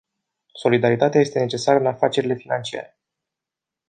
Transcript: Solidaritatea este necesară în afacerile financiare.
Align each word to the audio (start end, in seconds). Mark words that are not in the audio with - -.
Solidaritatea 0.53 1.19
este 1.21 1.39
necesară 1.39 1.79
în 1.79 1.85
afacerile 1.85 2.33
financiare. 2.35 2.97